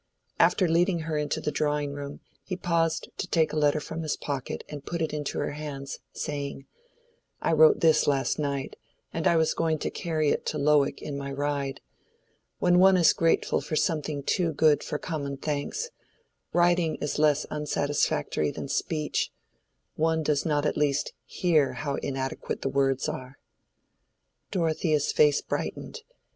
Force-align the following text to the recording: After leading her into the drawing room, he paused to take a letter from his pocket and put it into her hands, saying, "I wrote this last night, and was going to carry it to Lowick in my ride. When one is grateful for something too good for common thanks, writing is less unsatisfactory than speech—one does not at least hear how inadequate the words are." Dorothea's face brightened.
After 0.39 0.67
leading 0.67 1.01
her 1.01 1.15
into 1.15 1.39
the 1.39 1.51
drawing 1.51 1.93
room, 1.93 2.21
he 2.41 2.55
paused 2.55 3.09
to 3.17 3.27
take 3.27 3.53
a 3.53 3.55
letter 3.55 3.79
from 3.79 4.01
his 4.01 4.17
pocket 4.17 4.63
and 4.67 4.83
put 4.83 4.99
it 4.99 5.13
into 5.13 5.37
her 5.37 5.51
hands, 5.51 5.99
saying, 6.11 6.65
"I 7.39 7.53
wrote 7.53 7.81
this 7.81 8.07
last 8.07 8.39
night, 8.39 8.77
and 9.13 9.27
was 9.37 9.53
going 9.53 9.77
to 9.77 9.91
carry 9.91 10.29
it 10.29 10.43
to 10.47 10.57
Lowick 10.57 11.03
in 11.03 11.19
my 11.19 11.31
ride. 11.31 11.81
When 12.57 12.79
one 12.79 12.97
is 12.97 13.13
grateful 13.13 13.61
for 13.61 13.75
something 13.75 14.23
too 14.23 14.53
good 14.53 14.83
for 14.83 14.97
common 14.97 15.37
thanks, 15.37 15.89
writing 16.51 16.95
is 16.95 17.19
less 17.19 17.45
unsatisfactory 17.51 18.49
than 18.49 18.69
speech—one 18.69 20.23
does 20.23 20.47
not 20.47 20.65
at 20.65 20.77
least 20.77 21.13
hear 21.25 21.73
how 21.73 21.97
inadequate 21.97 22.63
the 22.63 22.69
words 22.69 23.07
are." 23.07 23.37
Dorothea's 24.49 25.11
face 25.11 25.43
brightened. 25.43 26.01